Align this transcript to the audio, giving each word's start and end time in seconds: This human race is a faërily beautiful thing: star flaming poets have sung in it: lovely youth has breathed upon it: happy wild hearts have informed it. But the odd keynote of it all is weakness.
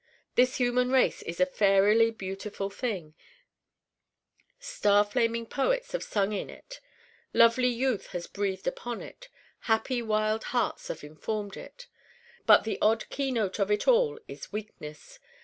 This 0.33 0.55
human 0.55 0.89
race 0.89 1.21
is 1.21 1.39
a 1.39 1.45
faërily 1.45 2.17
beautiful 2.17 2.71
thing: 2.71 3.13
star 4.59 5.03
flaming 5.05 5.45
poets 5.45 5.91
have 5.91 6.01
sung 6.01 6.33
in 6.33 6.49
it: 6.49 6.79
lovely 7.35 7.67
youth 7.67 8.07
has 8.07 8.25
breathed 8.25 8.65
upon 8.65 9.01
it: 9.03 9.29
happy 9.69 10.01
wild 10.01 10.45
hearts 10.45 10.87
have 10.87 11.03
informed 11.03 11.55
it. 11.55 11.85
But 12.47 12.63
the 12.63 12.79
odd 12.81 13.11
keynote 13.11 13.59
of 13.59 13.69
it 13.69 13.87
all 13.87 14.17
is 14.27 14.51
weakness. 14.51 15.19